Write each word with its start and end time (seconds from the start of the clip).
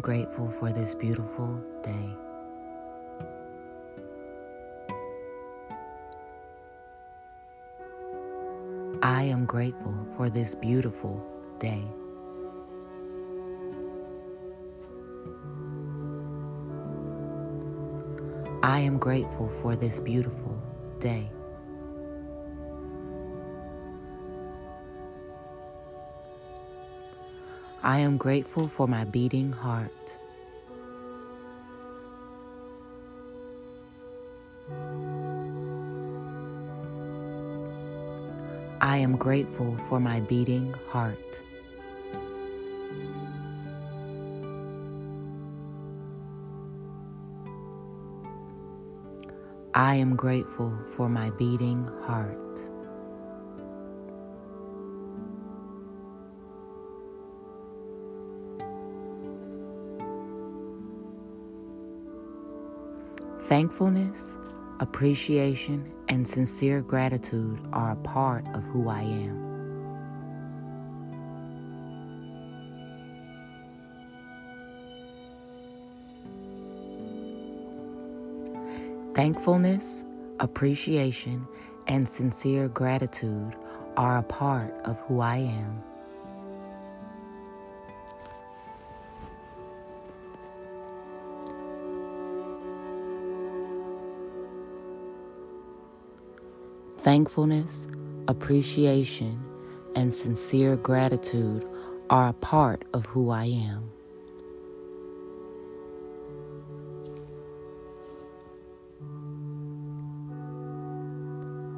grateful 0.00 0.50
for 0.50 0.72
this 0.72 0.94
beautiful 0.94 1.62
day. 1.82 2.10
I 9.02 9.24
am 9.24 9.46
grateful 9.46 9.94
for 10.16 10.30
this 10.30 10.54
beautiful 10.54 11.24
day. 11.58 11.82
I 18.62 18.80
am 18.80 18.98
grateful 18.98 19.48
for 19.62 19.76
this 19.76 20.00
beautiful 20.00 20.62
day. 20.98 21.30
I 27.82 28.00
am 28.00 28.18
grateful 28.18 28.68
for 28.68 28.86
my 28.86 29.04
beating 29.04 29.52
heart. 29.52 29.90
I 38.82 38.98
am 38.98 39.16
grateful 39.16 39.78
for 39.88 39.98
my 39.98 40.20
beating 40.20 40.74
heart. 40.90 41.40
I 49.72 49.94
am 49.94 50.16
grateful 50.16 50.76
for 50.96 51.08
my 51.08 51.30
beating 51.30 51.88
heart. 52.02 52.49
Thankfulness, 63.50 64.38
appreciation, 64.78 65.92
and 66.06 66.26
sincere 66.28 66.82
gratitude 66.82 67.58
are 67.72 67.90
a 67.90 67.96
part 67.96 68.46
of 68.54 68.62
who 68.66 68.88
I 68.88 69.02
am. 69.02 69.56
Thankfulness, 79.14 80.04
appreciation, 80.38 81.44
and 81.88 82.08
sincere 82.08 82.68
gratitude 82.68 83.56
are 83.96 84.18
a 84.18 84.22
part 84.22 84.72
of 84.84 85.00
who 85.00 85.18
I 85.18 85.38
am. 85.38 85.89
Thankfulness, 97.02 97.88
appreciation, 98.28 99.42
and 99.96 100.12
sincere 100.12 100.76
gratitude 100.76 101.66
are 102.10 102.28
a 102.28 102.34
part 102.34 102.84
of 102.92 103.06
who 103.06 103.30
I 103.30 103.46
am. 103.46 103.90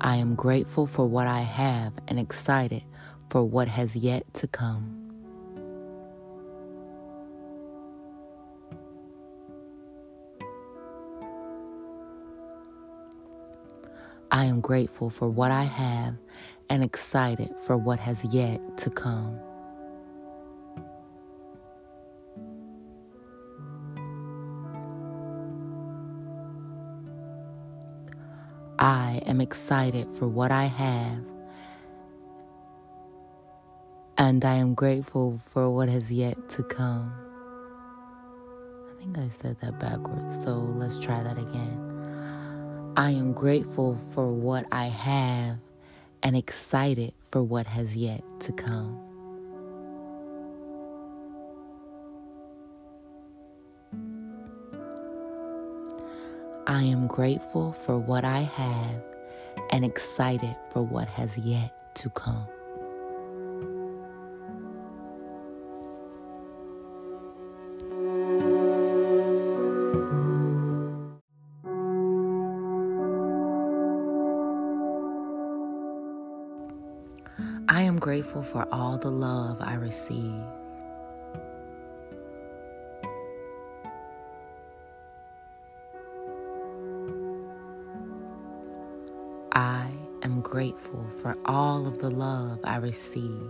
I 0.00 0.16
am 0.16 0.36
grateful 0.36 0.86
for 0.86 1.06
what 1.08 1.26
I 1.26 1.40
have 1.40 1.94
and 2.06 2.20
excited 2.20 2.84
for 3.28 3.42
what 3.44 3.66
has 3.66 3.96
yet 3.96 4.32
to 4.34 4.46
come. 4.46 4.97
I 14.30 14.44
am 14.44 14.60
grateful 14.60 15.10
for 15.10 15.28
what 15.28 15.50
I 15.50 15.64
have 15.64 16.14
and 16.68 16.84
excited 16.84 17.54
for 17.66 17.78
what 17.78 17.98
has 18.00 18.24
yet 18.26 18.60
to 18.78 18.90
come. 18.90 19.40
I 28.78 29.22
am 29.26 29.40
excited 29.40 30.14
for 30.14 30.28
what 30.28 30.52
I 30.52 30.66
have, 30.66 31.24
and 34.18 34.44
I 34.44 34.56
am 34.56 34.74
grateful 34.74 35.40
for 35.52 35.74
what 35.74 35.88
has 35.88 36.12
yet 36.12 36.48
to 36.50 36.62
come. 36.64 37.12
I 38.76 39.00
think 39.00 39.18
I 39.18 39.30
said 39.30 39.58
that 39.60 39.80
backwards, 39.80 40.44
so 40.44 40.56
let's 40.58 40.98
try 40.98 41.22
that 41.24 41.38
again. 41.38 41.87
I 42.98 43.12
am 43.12 43.32
grateful 43.32 43.96
for 44.10 44.32
what 44.32 44.66
I 44.72 44.86
have 44.86 45.58
and 46.20 46.36
excited 46.36 47.14
for 47.30 47.44
what 47.44 47.68
has 47.68 47.96
yet 47.96 48.24
to 48.40 48.50
come. 48.50 48.98
I 56.66 56.82
am 56.82 57.06
grateful 57.06 57.72
for 57.72 58.00
what 58.00 58.24
I 58.24 58.40
have 58.40 59.04
and 59.70 59.84
excited 59.84 60.56
for 60.72 60.82
what 60.82 61.06
has 61.06 61.38
yet 61.38 61.94
to 61.98 62.10
come. 62.10 62.48
I 77.78 77.82
am 77.82 78.00
grateful 78.00 78.42
for 78.42 78.66
all 78.72 78.98
the 78.98 79.08
love 79.08 79.58
I 79.60 79.74
receive. 79.74 80.42
I 89.52 89.92
am 90.24 90.40
grateful 90.40 91.06
for 91.22 91.36
all 91.44 91.86
of 91.86 92.00
the 92.00 92.10
love 92.10 92.58
I 92.64 92.78
receive. 92.78 93.48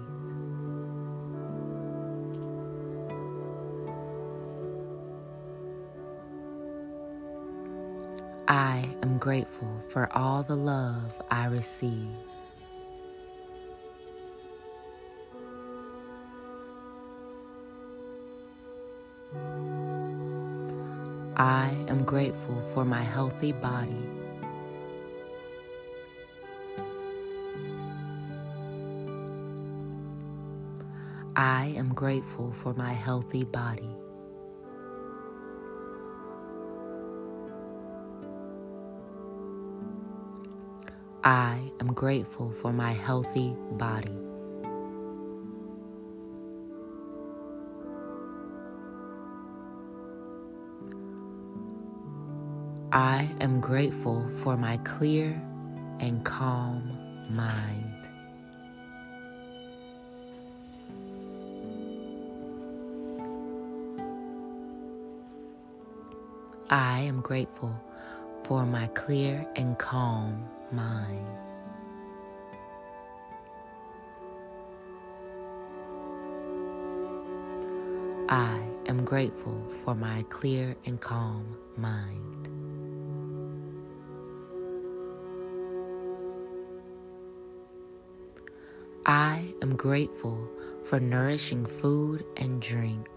I 8.47 8.91
am 9.03 9.17
grateful 9.17 9.83
for 9.89 10.13
all 10.13 10.43
the 10.43 10.55
love 10.55 11.15
I 11.31 11.47
receive. 11.47 12.28
Grateful 22.29 22.63
for 22.75 22.85
my 22.85 23.03
healthy 23.03 23.53
body. 23.53 24.05
I 31.37 31.73
am 31.79 31.95
grateful 31.95 32.53
for 32.63 32.75
my 32.75 32.93
healthy 32.93 33.45
body. 33.45 33.89
I 41.25 41.73
am 41.81 41.95
grateful 41.95 42.53
for 42.61 42.75
my 42.75 42.93
healthy 42.93 43.55
body. 43.73 44.28
I 52.99 53.31
am 53.41 53.61
grateful 53.61 54.29
for 54.43 54.57
my 54.57 54.77
clear 54.79 55.41
and 56.01 56.25
calm 56.25 56.99
mind. 57.31 57.95
I 66.71 67.03
am 67.03 67.21
grateful 67.21 67.73
for 68.43 68.67
my 68.67 68.89
clear 68.89 69.47
and 69.55 69.79
calm 69.79 70.45
mind. 70.73 71.25
I 78.29 78.61
am 78.87 79.05
grateful 79.05 79.63
for 79.85 79.95
my 79.95 80.25
clear 80.31 80.77
and 80.85 81.01
calm 81.01 81.57
mind. 81.77 82.58
I 89.09 89.55
am 89.63 89.75
grateful 89.75 90.47
for 90.85 91.01
nourishing 91.01 91.65
food 91.65 92.27
and 92.37 92.61
drink. 92.61 93.09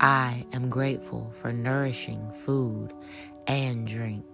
I 0.00 0.46
am 0.54 0.70
grateful 0.70 1.34
for 1.42 1.52
nourishing 1.52 2.32
food 2.46 2.94
and 3.46 3.86
drink. 3.86 4.24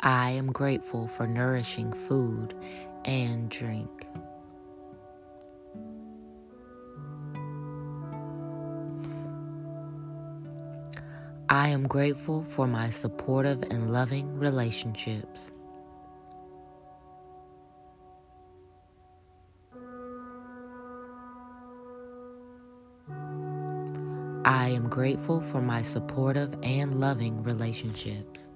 I 0.00 0.30
am 0.30 0.50
grateful 0.50 1.08
for 1.08 1.26
nourishing 1.26 1.92
food 2.08 2.54
and 3.04 3.50
drink. 3.50 4.06
I 11.52 11.70
am 11.70 11.88
grateful 11.88 12.46
for 12.50 12.68
my 12.68 12.90
supportive 12.90 13.64
and 13.72 13.92
loving 13.92 14.38
relationships. 14.38 15.50
I 24.44 24.68
am 24.68 24.88
grateful 24.88 25.40
for 25.40 25.60
my 25.60 25.82
supportive 25.82 26.54
and 26.62 27.00
loving 27.00 27.42
relationships. 27.42 28.46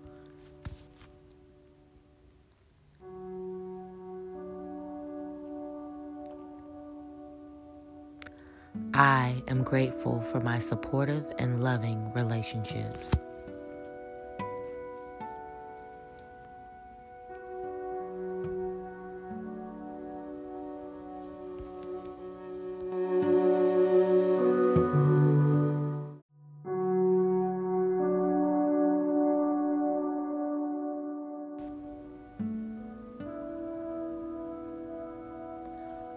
I 9.04 9.42
am 9.48 9.62
grateful 9.62 10.22
for 10.32 10.40
my 10.40 10.58
supportive 10.58 11.26
and 11.38 11.62
loving 11.62 12.10
relationships. 12.14 13.10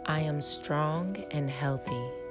I 0.05 0.21
am 0.21 0.39
strong 0.39 1.17
and 1.31 1.49
healthy. 1.49 2.26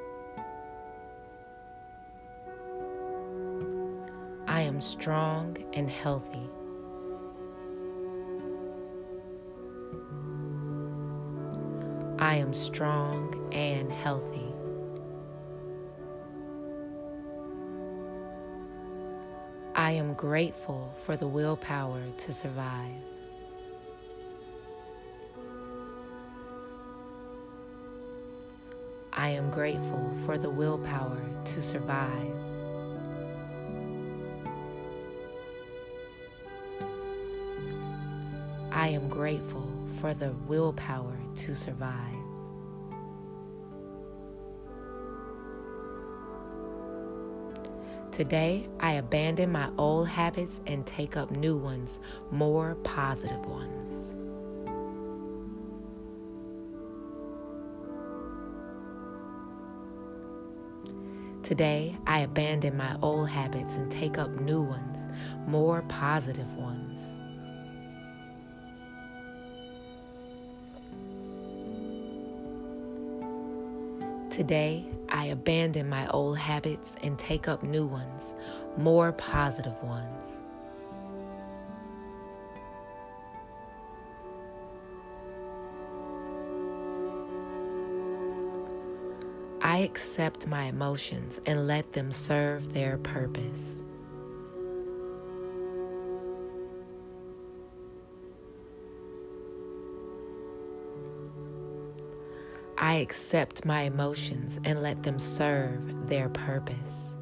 Am 4.76 4.82
strong 4.82 5.56
and 5.72 5.88
healthy. 5.88 6.50
I 12.18 12.34
am 12.36 12.52
strong 12.52 13.48
and 13.54 13.90
healthy. 13.90 14.52
I 19.74 19.92
am 19.92 20.12
grateful 20.12 20.94
for 21.06 21.16
the 21.16 21.26
willpower 21.26 22.02
to 22.18 22.34
survive. 22.34 23.00
I 29.14 29.30
am 29.30 29.50
grateful 29.50 30.12
for 30.26 30.36
the 30.36 30.50
willpower 30.50 31.22
to 31.46 31.62
survive. 31.62 32.45
I 38.86 38.90
am 38.90 39.08
grateful 39.08 39.66
for 39.98 40.14
the 40.14 40.32
willpower 40.46 41.18
to 41.38 41.56
survive. 41.56 41.90
Today, 48.12 48.68
I 48.78 48.92
abandon 48.92 49.50
my 49.50 49.70
old 49.76 50.06
habits 50.06 50.60
and 50.68 50.86
take 50.86 51.16
up 51.16 51.32
new 51.32 51.56
ones, 51.56 51.98
more 52.30 52.76
positive 52.84 53.44
ones. 53.46 54.12
Today, 61.44 61.96
I 62.06 62.20
abandon 62.20 62.76
my 62.76 62.96
old 63.02 63.28
habits 63.28 63.74
and 63.74 63.90
take 63.90 64.16
up 64.16 64.30
new 64.40 64.62
ones, 64.62 64.96
more 65.48 65.82
positive 65.88 66.56
ones. 66.56 66.85
Today, 74.36 74.84
I 75.08 75.28
abandon 75.28 75.88
my 75.88 76.06
old 76.10 76.36
habits 76.36 76.94
and 77.02 77.18
take 77.18 77.48
up 77.48 77.62
new 77.62 77.86
ones, 77.86 78.34
more 78.76 79.12
positive 79.12 79.82
ones. 79.82 80.30
I 89.62 89.78
accept 89.78 90.46
my 90.46 90.64
emotions 90.64 91.40
and 91.46 91.66
let 91.66 91.94
them 91.94 92.12
serve 92.12 92.74
their 92.74 92.98
purpose. 92.98 93.75
I 102.96 103.00
accept 103.00 103.66
my 103.66 103.82
emotions 103.82 104.58
and 104.64 104.80
let 104.80 105.02
them 105.02 105.18
serve 105.18 106.08
their 106.08 106.30
purpose. 106.30 107.12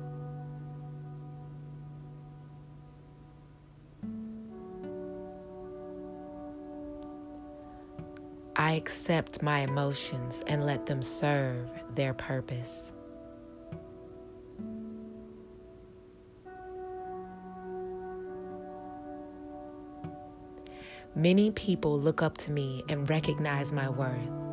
I 8.55 8.75
accept 8.75 9.43
my 9.43 9.62
emotions 9.62 10.44
and 10.47 10.65
let 10.65 10.87
them 10.87 11.03
serve 11.03 11.69
their 11.97 12.15
purpose. 12.15 12.93
Many 21.17 21.51
people 21.51 21.98
look 21.98 22.22
up 22.22 22.39
to 22.39 22.53
me 22.53 22.84
and 22.89 23.10
recognize 23.10 23.72
my 23.72 23.91
worth. 23.91 24.44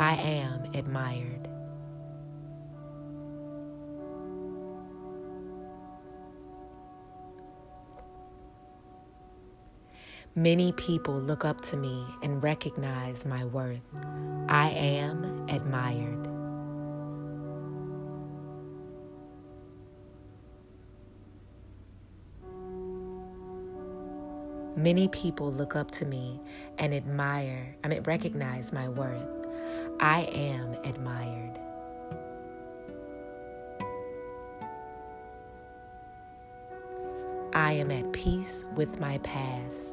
I 0.00 0.14
am 0.14 0.62
admired. 0.72 1.46
Many 10.34 10.72
people 10.72 11.20
look 11.20 11.44
up 11.44 11.60
to 11.66 11.76
me 11.76 12.06
and 12.22 12.42
recognize 12.42 13.26
my 13.26 13.44
worth. 13.44 13.82
I 14.48 14.70
am 14.70 15.46
admired. 15.50 16.26
Many 24.78 25.08
people 25.08 25.52
look 25.52 25.76
up 25.76 25.90
to 25.90 26.06
me 26.06 26.40
and 26.78 26.94
admire, 26.94 27.76
I 27.84 27.88
mean, 27.88 28.02
recognize 28.04 28.72
my 28.72 28.88
worth. 28.88 29.40
I 30.02 30.22
am 30.32 30.72
admired. 30.82 31.60
I 37.52 37.72
am 37.74 37.90
at 37.90 38.10
peace 38.12 38.64
with 38.74 38.98
my 38.98 39.18
past. 39.18 39.92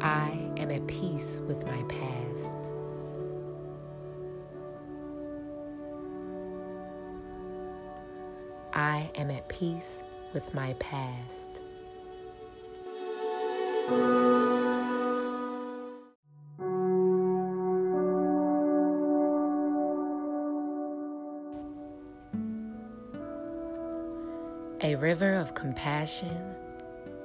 I 0.00 0.30
am 0.58 0.70
at 0.70 0.86
peace 0.86 1.40
with 1.48 1.66
my 1.66 1.82
past. 1.88 2.52
I 8.72 9.10
am 9.16 9.32
at 9.32 9.48
peace 9.48 9.98
with 10.32 10.54
my 10.54 10.74
past. 10.74 11.59
compassion 25.54 26.54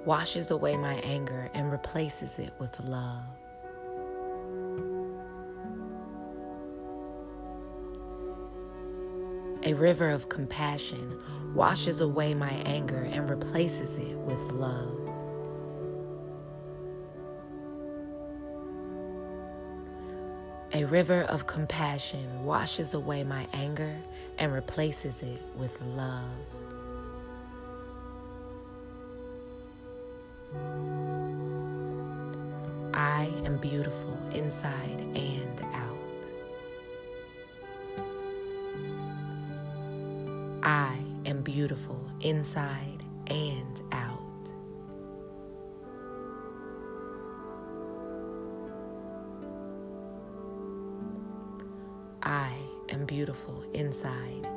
washes 0.05 0.51
away 0.51 0.77
my 0.77 0.95
anger 0.95 1.49
and 1.53 1.71
replaces 1.71 2.39
it 2.39 2.53
with 2.59 2.79
love. 2.81 3.23
A 9.63 9.73
river 9.73 10.09
of 10.11 10.29
compassion 10.29 11.19
washes 11.55 12.01
away 12.01 12.35
my 12.35 12.51
anger 12.51 13.07
and 13.11 13.27
replaces 13.29 13.97
it 13.97 14.15
with 14.17 14.39
love. 14.51 15.05
A 20.73 20.83
river 20.83 21.21
of 21.23 21.47
compassion 21.47 22.43
washes 22.43 22.93
away 22.93 23.23
my 23.23 23.47
anger 23.53 23.95
and 24.37 24.53
replaces 24.53 25.21
it 25.23 25.41
with 25.55 25.79
love. 25.81 26.29
I 32.95 33.29
am 33.43 33.57
beautiful 33.57 34.17
inside 34.33 35.01
and 35.15 35.61
out. 35.73 35.97
I 40.63 40.97
am 41.25 41.41
beautiful 41.41 41.99
inside 42.21 43.03
and 43.27 43.81
out. 43.91 44.21
I 52.23 52.55
am 52.87 53.05
beautiful 53.05 53.61
inside 53.73 54.47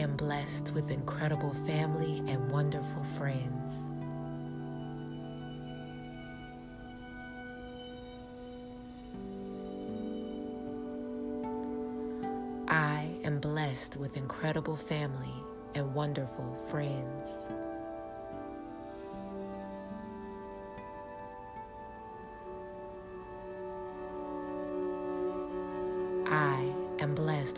am 0.00 0.16
blessed 0.16 0.72
with 0.72 0.90
incredible 0.90 1.52
family 1.66 2.22
and 2.26 2.50
wonderful 2.50 3.04
friends. 3.18 3.74
I 12.66 13.10
am 13.24 13.40
blessed 13.40 13.98
with 13.98 14.16
incredible 14.16 14.76
family 14.76 15.34
and 15.74 15.94
wonderful 15.94 16.56
friends. 16.70 17.59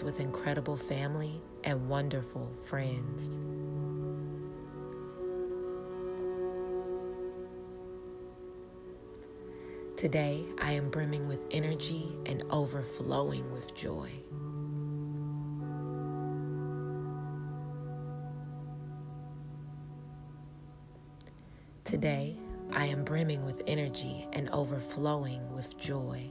With 0.02 0.20
incredible 0.20 0.76
family 0.76 1.40
and 1.64 1.88
wonderful 1.88 2.50
friends. 2.64 3.28
Today, 9.96 10.44
I 10.58 10.72
am 10.72 10.90
brimming 10.90 11.28
with 11.28 11.40
energy 11.52 12.08
and 12.26 12.42
overflowing 12.50 13.52
with 13.52 13.72
joy. 13.76 14.10
Today, 21.84 22.36
I 22.72 22.86
am 22.86 23.04
brimming 23.04 23.44
with 23.44 23.62
energy 23.66 24.26
and 24.32 24.50
overflowing 24.50 25.52
with 25.52 25.76
joy. 25.78 26.30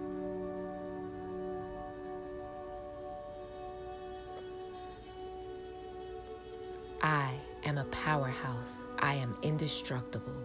I 7.03 7.33
am 7.63 7.79
a 7.79 7.85
powerhouse. 7.85 8.77
I 8.99 9.15
am 9.15 9.35
indestructible. 9.41 10.35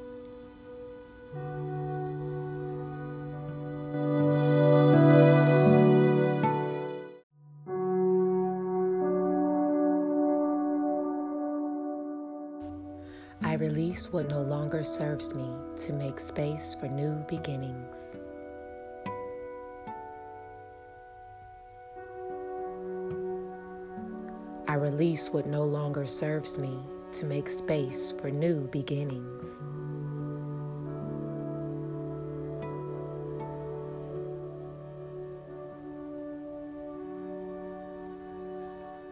I 13.42 13.52
release 13.54 14.10
what 14.10 14.30
no 14.30 14.40
longer 14.40 14.82
serves 14.82 15.34
me 15.34 15.46
to 15.84 15.92
make 15.92 16.18
space 16.18 16.74
for 16.80 16.88
new 16.88 17.22
beginnings. 17.28 17.96
I 24.76 24.78
release 24.78 25.28
what 25.28 25.46
no 25.46 25.64
longer 25.64 26.04
serves 26.04 26.58
me 26.58 26.78
to 27.12 27.24
make 27.24 27.48
space 27.48 28.12
for 28.20 28.30
new 28.30 28.68
beginnings. 28.68 29.48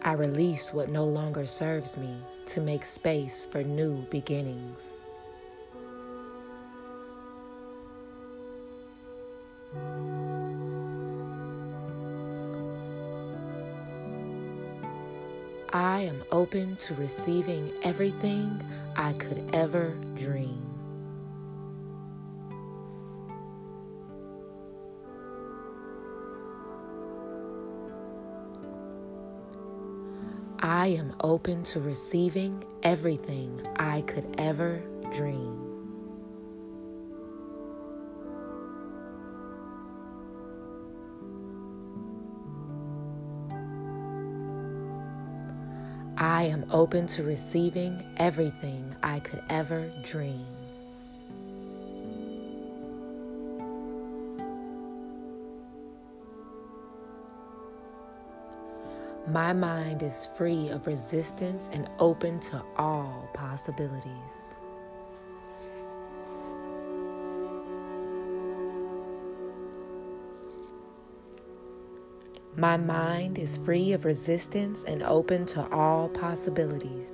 I 0.03 0.13
release 0.13 0.75
what 0.75 0.91
no 0.91 1.05
longer 1.05 1.47
serves 1.47 1.97
me 1.97 2.15
to 2.45 2.61
make 2.61 2.85
space 2.85 3.49
for 3.51 3.63
new 3.63 4.05
beginnings. 4.11 4.94
I 15.75 16.03
am 16.03 16.23
open 16.31 16.77
to 16.77 16.95
receiving 16.95 17.73
everything 17.83 18.63
I 18.95 19.13
could 19.15 19.51
ever 19.53 19.89
dream. 20.15 20.63
I 30.61 30.87
am 30.87 31.13
open 31.23 31.65
to 31.65 31.81
receiving 31.81 32.63
everything 32.85 33.61
I 33.75 34.03
could 34.03 34.33
ever 34.39 34.81
dream. 35.13 35.64
I 46.45 46.49
am 46.49 46.67
open 46.71 47.07
to 47.07 47.23
receiving 47.23 48.05
everything 48.19 48.95
I 49.03 49.19
could 49.21 49.43
ever 49.49 49.91
dream. 50.03 50.45
My 59.27 59.55
mind 59.55 60.03
is 60.03 60.29
free 60.37 60.69
of 60.69 60.87
resistance 60.87 61.71
and 61.73 61.89
open 61.99 62.41
to 62.41 62.63
all 62.77 63.27
possibilities. 63.33 64.54
My 72.57 72.77
mind 72.77 73.37
is 73.37 73.59
free 73.59 73.93
of 73.93 74.05
resistance 74.05 74.85
and 74.87 75.03
open 75.03 75.45
to 75.47 75.69
all 75.73 76.09
possibilities. 76.09 77.11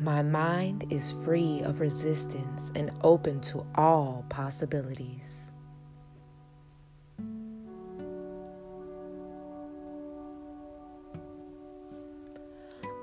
My 0.00 0.22
mind 0.22 0.86
is 0.90 1.14
free 1.24 1.62
of 1.62 1.78
resistance 1.78 2.72
and 2.74 2.90
open 3.02 3.40
to 3.42 3.64
all 3.76 4.24
possibilities. 4.28 5.46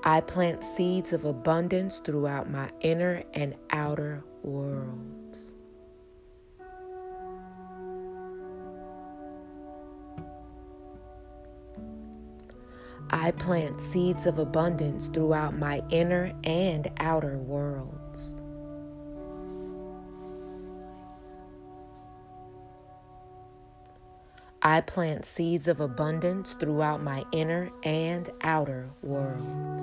I 0.04 0.20
plant 0.20 0.62
seeds 0.62 1.14
of 1.14 1.24
abundance 1.24 2.00
throughout 2.00 2.50
my 2.50 2.68
inner 2.80 3.22
and 3.32 3.54
outer 3.70 4.22
worlds. 4.42 5.52
I 13.10 13.30
plant 13.30 13.80
seeds 13.80 14.26
of 14.26 14.38
abundance 14.38 15.08
throughout 15.08 15.56
my 15.56 15.82
inner 15.90 16.32
and 16.44 16.90
outer 16.98 17.38
worlds. 17.38 18.42
I 24.60 24.82
plant 24.82 25.24
seeds 25.24 25.68
of 25.68 25.80
abundance 25.80 26.54
throughout 26.54 27.02
my 27.02 27.24
inner 27.32 27.70
and 27.84 28.28
outer 28.42 28.90
worlds. 29.02 29.82